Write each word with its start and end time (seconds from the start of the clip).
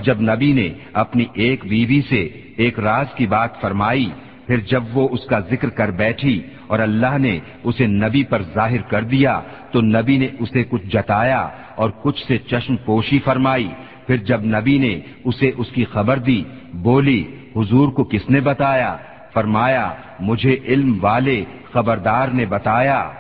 جب 0.07 0.21
نبی 0.21 0.53
نے 0.53 0.69
اپنی 0.93 1.25
ایک 1.35 1.65
بیوی 1.65 2.01
سے 2.09 2.29
ایک 2.57 2.79
راز 2.79 3.07
کی 3.17 3.27
بات 3.27 3.61
فرمائی، 3.61 4.11
پھر 4.47 4.57
جب 4.59 4.83
وہ 4.93 5.09
اس 5.13 5.25
کا 5.25 5.41
ذکر 5.51 5.69
کر 5.69 5.91
بیٹھی 5.91 6.41
اور 6.67 6.79
اللہ 6.79 7.19
نے 7.19 7.39
اسے 7.65 7.87
نبی 7.87 8.25
پر 8.25 8.43
ظاہر 8.55 8.83
کر 8.83 9.03
دیا، 9.03 9.41
تو 9.73 9.81
نبی 9.81 10.17
نے 10.17 10.29
اسے 10.39 10.65
کچھ 10.71 10.87
جتایا 10.87 11.49
اور 11.77 11.91
کچھ 12.03 12.27
سے 12.27 12.39
چشم 12.39 12.77
پوشی 12.77 13.19
فرمائی۔ 13.19 13.69
پھر 14.07 14.17
جب 14.17 14.45
نبی 14.45 14.79
نے 14.79 15.01
اسے 15.25 15.51
اس 15.57 15.71
کی 15.71 15.85
خبر 15.85 16.17
دی، 16.17 16.43
بولی، 16.75 17.25
حضور 17.57 17.89
کو 17.89 18.05
کس 18.05 18.31
نے 18.31 18.41
بتایا؟ 18.41 18.97
فرمایا، 19.35 19.93
مجھے 20.21 20.57
علم 20.69 20.99
والے 21.01 21.45
خبردار 21.73 22.29
نے 22.29 22.47
بتایا۔ 22.47 23.11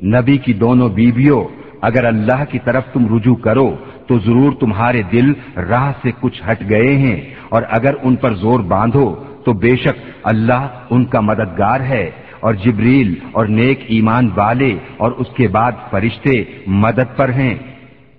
نبی 0.04 0.36
کی 0.36 0.52
دونوں 0.52 0.88
بیویوں، 0.88 1.44
اگر 1.80 2.04
اللہ 2.04 2.44
کی 2.50 2.58
طرف 2.64 2.82
تم 2.92 3.16
رجوع 3.16 3.36
کرو، 3.36 3.74
تو 4.06 4.18
ضرور 4.18 4.52
تمہارے 4.60 5.02
دل 5.12 5.32
راہ 5.56 5.92
سے 6.02 6.10
کچھ 6.20 6.42
ہٹ 6.50 6.70
گئے 6.70 6.94
ہیں۔ 6.96 7.20
اور 7.48 7.62
اگر 7.70 7.94
ان 8.02 8.16
پر 8.16 8.34
زور 8.34 8.60
باندھو، 8.60 9.14
تو 9.44 9.52
بے 9.52 9.76
شک 9.76 10.10
اللہ 10.22 10.68
ان 10.90 11.04
کا 11.04 11.20
مددگار 11.20 11.80
ہے۔ 11.80 12.10
اور 12.40 12.54
جبریل 12.54 13.14
اور 13.32 13.46
نیک 13.46 13.80
ایمان 13.88 14.30
والے 14.36 14.76
اور 14.96 15.12
اس 15.12 15.26
کے 15.36 15.48
بعد 15.48 15.72
فرشتے 15.90 16.44
مدد 16.66 17.16
پر 17.16 17.28
ہیں۔ 17.28 17.54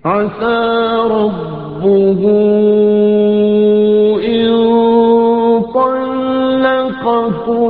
عسى 0.04 0.58
ربه 1.10 2.22
إن 4.24 4.50
طلقكن 6.82 7.62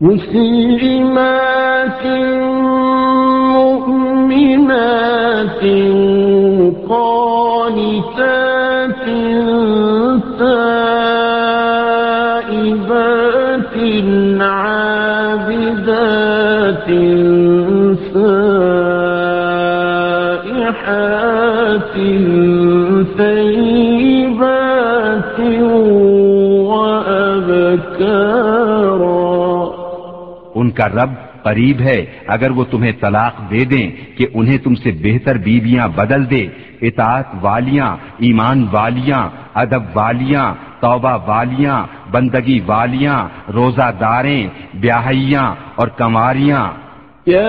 مسلمات 0.00 2.02
مؤمنات 3.56 5.62
قانتات 6.88 8.24
تائبات 10.38 10.86
عابدات 14.40 15.96
سائحات 20.96 21.94
ثيبات 23.16 24.58
وأبكارا 26.68 28.55
ان 30.56 30.70
کا 30.70 30.88
رب 30.88 31.10
قریب 31.42 31.80
ہے، 31.80 31.98
اگر 32.26 32.50
وہ 32.50 32.64
تمہیں 32.70 32.92
طلاق 33.00 33.34
دے 33.50 33.64
دیں 33.64 33.86
کہ 34.16 34.26
انہیں 34.34 34.58
تم 34.58 34.74
سے 34.74 34.90
بہتر 35.02 35.38
بیویاں 35.38 35.88
بدل 35.88 36.30
دے، 36.30 36.46
اطاعت 36.82 37.34
والیاں، 37.42 37.90
ایمان 38.18 38.66
والیاں، 38.72 39.22
ادب 39.54 39.84
والیاں، 39.94 40.46
توبہ 40.80 41.14
والیاں، 41.26 41.78
بندگی 42.10 42.58
والیاں 42.66 43.18
روزہ 43.54 43.90
داریں 44.00 44.42
بیاہیاں 44.74 45.46
اور 45.74 45.88
کماریاں 45.98 46.64
يا 47.26 47.46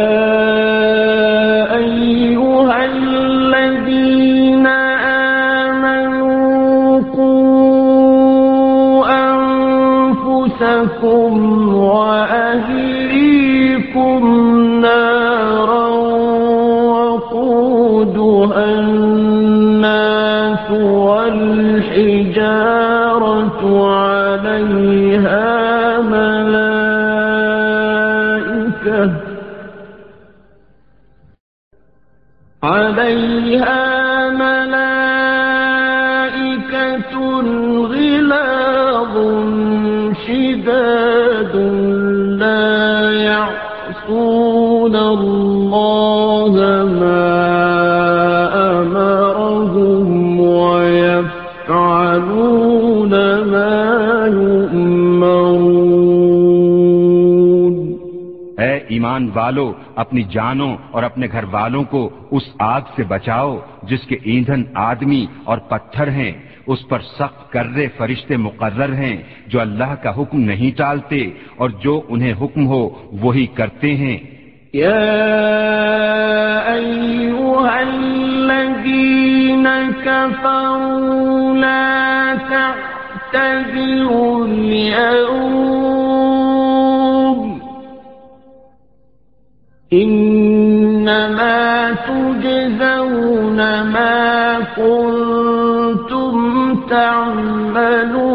عليها 32.64 34.07
اے 58.58 58.80
ایمان 58.88 59.30
والو، 59.36 59.74
اپنی 59.96 60.24
جانوں 60.24 60.78
اور 60.92 61.04
اپنے 61.04 61.28
گھر 61.32 61.46
والوں 61.52 61.84
کو 61.84 62.10
اس 62.32 62.44
آگ 62.60 62.82
سے 62.96 63.04
بچاؤ 63.04 63.60
جس 63.84 64.08
کے 64.08 64.18
ایندھن 64.24 64.64
آدمی 64.76 65.26
اور 65.44 65.58
پتھر 65.58 66.08
ہیں، 66.08 66.32
اس 66.68 66.88
پر 66.88 67.00
سخت 67.00 67.52
کرے 67.52 67.88
فرشتے 67.98 68.38
مقرر 68.38 68.94
ہیں 68.94 69.18
جو 69.48 69.62
اللہ 69.62 69.96
کا 70.04 70.22
حکم 70.22 70.40
نہیں 70.40 70.78
ٹالتے 70.78 71.30
اور 71.58 71.70
جو 71.70 72.02
انہیں 72.10 72.34
حکم 72.42 72.68
ہو 72.68 72.90
وہی 73.12 73.46
کرتے 73.46 73.96
ہیں۔ 73.96 74.18
يا 74.76 75.04
تجزون 92.08 93.60
ما 93.84 94.58
كنتم 94.76 96.36
تعملون 96.90 98.28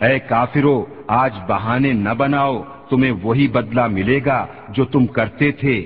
اے 0.00 0.18
کافرو 0.18 0.76
آج 1.06 1.32
بہانے 1.48 1.92
نہ 1.92 2.12
بناؤ 2.18 2.62
تمہیں 2.90 3.12
وہی 3.22 3.46
بدلہ 3.48 3.86
ملے 3.86 4.20
گا 4.26 4.46
جو 4.68 4.84
تم 4.84 5.06
کرتے 5.06 5.52
تھے۔ 5.52 5.76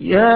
يا 0.00 0.32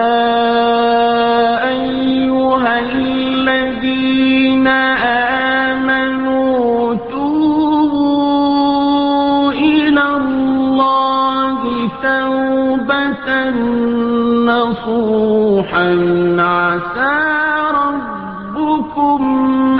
نصوحا 14.86 15.90
عسى 16.38 17.18
ربكم 17.74 19.22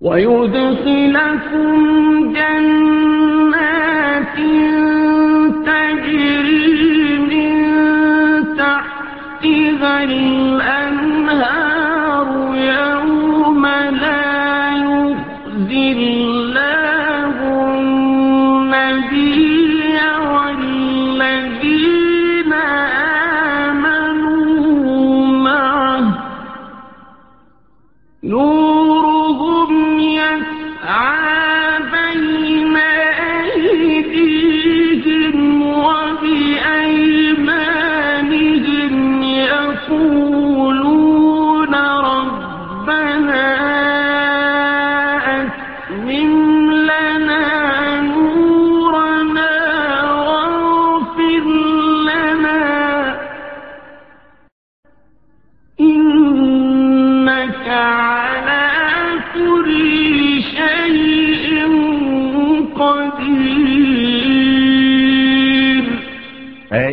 ويدخلكم 0.00 1.72
جنات 2.32 4.36
تجري 5.66 7.18
من 7.18 7.52
تحتها 8.56 10.04
الأنهار 10.04 11.67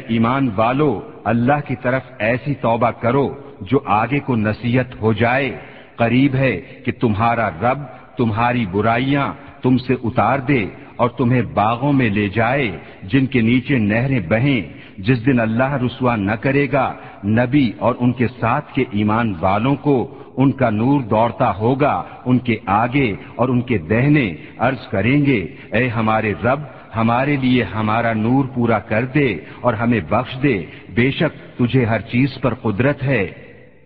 ایمان 0.07 0.49
والو، 0.55 1.01
اللہ 1.23 1.59
کی 1.67 1.75
طرف 1.81 2.01
ایسی 2.19 2.53
توبہ 2.53 2.91
کرو 2.91 3.35
جو 3.61 3.79
آگے 3.85 4.19
کو 4.19 4.35
نصیحت 4.35 5.01
ہو 5.01 5.13
جائے۔ 5.13 5.57
قریب 5.95 6.35
ہے 6.35 6.61
کہ 6.85 6.91
تمہارا 6.91 7.49
رب 7.49 7.79
تمہاری 8.17 8.65
برائیاں 8.71 9.33
تم 9.61 9.77
سے 9.77 9.95
اتار 10.03 10.39
دے 10.39 10.65
اور 10.95 11.09
تمہیں 11.09 11.41
باغوں 11.41 11.93
میں 11.93 12.09
لے 12.09 12.29
جائے، 12.29 12.77
جن 13.03 13.25
کے 13.25 13.41
نیچے 13.41 13.77
نہریں 13.77 14.19
بہیں۔ 14.19 14.61
جس 14.97 15.25
دن 15.25 15.39
اللہ 15.39 15.73
رسوا 15.73 16.15
نہ 16.15 16.31
کرے 16.31 16.67
گا، 16.71 16.93
نبی 17.25 17.71
اور 17.79 17.95
ان 17.99 18.11
کے 18.13 18.27
ساتھ 18.27 18.73
کے 18.73 18.83
ایمان 18.91 19.33
والوں 19.39 19.75
کو 19.75 20.19
ان 20.37 20.51
کا 20.51 20.69
نور 20.69 21.01
دوڑتا 21.01 21.55
ہوگا، 21.55 22.03
ان 22.25 22.37
کے 22.37 22.57
آگے 22.65 23.15
اور 23.35 23.49
ان 23.49 23.61
کے 23.61 23.77
دہنے 23.77 24.35
عرض 24.57 24.87
کریں 24.87 25.25
گے، 25.25 25.47
اے 25.71 25.87
ہمارے 25.87 26.33
رب 26.43 26.59
ہمارے 26.95 27.35
لیے 27.35 27.63
ہمارا 27.63 28.13
نور 28.13 28.45
پورا 28.55 28.79
کر 28.79 29.05
دے 29.05 29.37
اور 29.61 29.73
ہمیں 29.73 29.99
بخش 30.09 30.43
دے۔ 30.43 30.65
بے 30.89 31.11
شک 31.11 31.59
تجھے 31.59 31.85
ہر 31.85 32.01
چیز 32.01 32.29
پر 32.41 32.53
قدرت 32.53 33.03
ہے۔ 33.03 33.31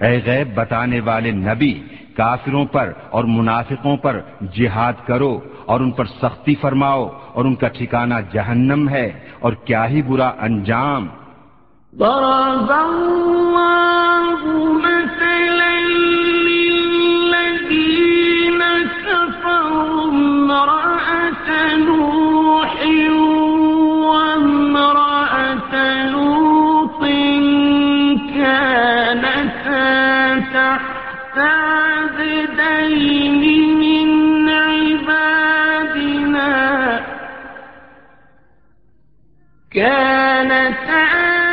اے 0.01 0.21
غیب، 0.27 0.55
بتانے 0.55 1.01
والے 1.01 1.31
نبی، 1.31 1.83
کافروں 2.17 2.65
پر 2.65 2.93
اور 3.11 3.25
منافقوں 3.25 3.97
پر 3.97 4.21
جہاد 4.53 5.07
کرو 5.07 5.41
اور 5.67 5.81
ان 5.81 5.91
پر 5.91 6.05
سختی 6.05 6.55
فرماؤ 6.55 7.09
اور 7.33 7.45
ان 7.45 7.55
کا 7.55 7.69
ٹھکانہ 7.69 8.15
جہنم 8.33 8.89
ہے 8.89 9.21
اور 9.41 9.53
کیا 9.53 9.89
ہی 9.89 10.03
برا 10.03 10.33
انجام۔ 10.41 11.09
كانتا 39.75 41.07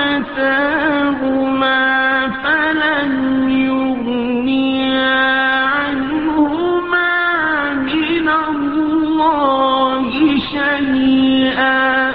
فلم 2.44 3.14
يغنيا 3.50 5.18
عنهما 5.66 7.12
من 7.74 8.28
الله 8.28 10.10
شيئا. 10.54 12.14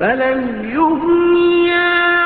فلم 0.00 0.40
يغنيا 0.74 2.19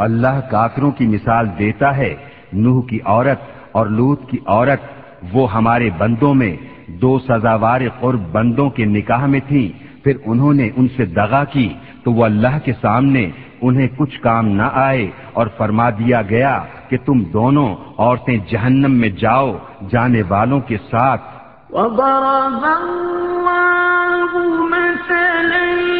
اللہ 0.00 0.40
کافروں 0.50 0.90
کی 0.90 1.06
مثال 1.06 1.48
دیتا 1.58 1.96
ہے، 1.96 2.16
نوح 2.52 2.82
کی 2.86 2.98
عورت 3.04 3.38
اور 3.72 3.86
لوت 3.86 4.30
کی 4.30 4.38
عورت، 4.46 4.80
وہ 5.32 5.52
ہمارے 5.52 5.90
بندوں 5.98 6.34
میں 6.34 6.56
دو 6.86 7.18
سزاوار 7.18 7.80
قرب 8.00 8.20
بندوں 8.32 8.70
کے 8.70 8.84
نکاح 8.84 9.26
میں 9.26 9.40
تھیں۔ 9.48 9.68
پھر 10.04 10.16
انہوں 10.26 10.54
نے 10.54 10.70
ان 10.76 10.88
سے 10.96 11.04
دغا 11.04 11.44
کی، 11.44 11.74
تو 12.04 12.12
وہ 12.12 12.24
اللہ 12.24 12.58
کے 12.64 12.72
سامنے 12.80 13.30
انہیں 13.62 13.88
کچھ 13.96 14.20
کام 14.20 14.48
نہ 14.48 14.68
آئے 14.72 15.10
اور 15.32 15.46
فرما 15.56 15.90
دیا 15.90 16.22
گیا 16.22 16.62
کہ 16.88 16.96
تم 17.04 17.24
دونوں 17.24 17.76
عورتیں 17.98 18.38
جہنم 18.50 18.90
میں 18.90 19.08
جاؤ، 19.08 19.56
جانے 19.90 20.22
والوں 20.28 20.60
کے 20.60 20.76
ساتھ۔ 20.90 21.22
وضرب 21.70 22.64
الله 22.64 24.32
مثلا 24.70 25.99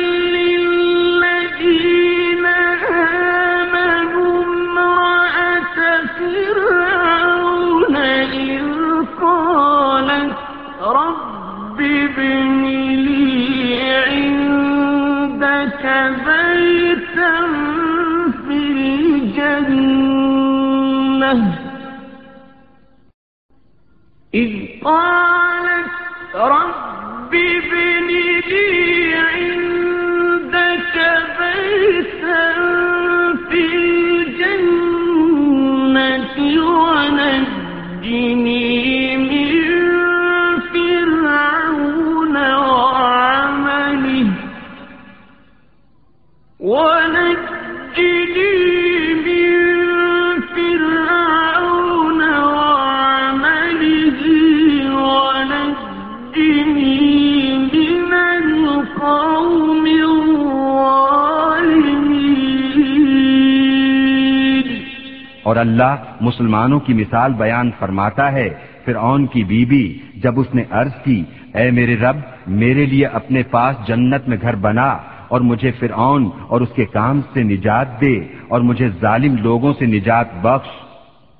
اور 65.42 65.57
اللہ 65.57 65.97
مسلمانوں 66.21 66.80
کی 66.80 66.95
مثال 66.95 67.33
بیان 67.33 67.71
فرماتا 67.78 68.33
ہے 68.33 68.49
فرعون 68.85 69.26
کی 69.26 69.45
بیوی 69.45 69.99
جب 70.14 70.40
اس 70.40 70.54
نے 70.54 70.64
عرض 70.71 70.90
کی 71.04 71.25
اے 71.54 71.71
میرے 71.71 71.97
رب 71.97 72.16
میرے 72.47 72.87
لیے 72.87 73.07
اپنے 73.07 73.42
پاس 73.42 73.76
جنت 73.87 74.28
میں 74.28 74.37
گھر 74.42 74.54
بنا 74.54 74.99
اور 75.28 75.40
مجھے 75.40 75.73
فرعون 75.73 76.30
اور 76.49 76.61
اس 76.61 76.69
کے 76.75 76.85
کام 76.85 77.21
سے 77.35 77.42
نجات 77.42 78.00
دے 78.00 78.19
اور 78.49 78.61
مجھے 78.61 78.88
ظالم 79.00 79.37
لوگوں 79.37 79.73
سے 79.78 79.87
نجات 79.87 80.26
بخش. 80.42 80.69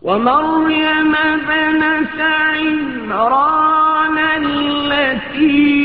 ومريم 0.03 1.13
بنت 1.49 2.21
عمران 2.61 4.19
التي 4.19 5.80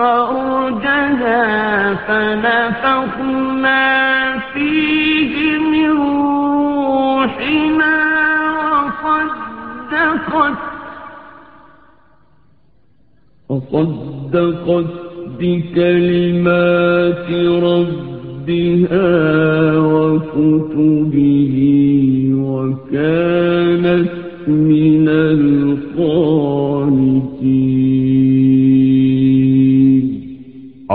فرجها 0.00 1.94
فنفخنا 1.94 3.84
فيه 4.54 5.58
من 5.58 5.90
روحنا 6.90 7.96
وصدقت 9.04 10.58
وصدقت 13.48 14.92
بكلمات 15.40 17.28
ربها 17.62 19.10
وكتبه 19.78 20.99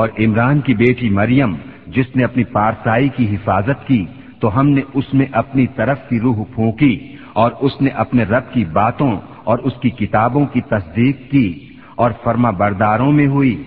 اور 0.06 0.20
عمران 0.20 0.60
کی 0.60 0.74
بیٹی 0.74 1.10
مریم 1.10 1.56
جس 1.88 2.16
نے 2.16 2.24
اپنی 2.24 2.44
پارسائی 2.44 3.10
کی 3.10 3.36
حفاظت 3.36 3.88
کی، 3.88 4.06
تو 4.40 4.60
ہم 4.60 4.70
نے 4.70 4.82
اس 4.94 5.14
میں 5.14 5.26
اپنی 5.32 5.68
طرف 5.68 5.98
کی 6.10 6.20
روح 6.20 6.44
پھونکی 6.56 7.16
اور 7.34 7.52
اس 7.60 7.82
نے 7.82 7.90
اپنے 7.90 8.24
رب 8.24 8.54
کی 8.54 8.66
باتوں 8.66 9.12
اور 9.44 9.58
اس 9.58 9.74
کی 9.82 9.90
کتابوں 9.90 10.46
کی 10.46 10.62
تصدیق 10.62 11.32
کی 11.32 11.48
اور 11.96 12.12
فرما 12.24 12.50
برداروں 12.52 13.12
میں 13.12 13.28
ہوئی 13.28 13.64